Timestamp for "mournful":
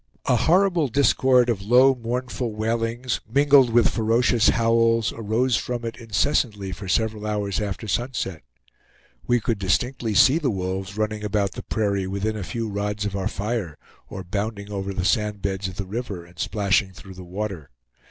1.93-2.53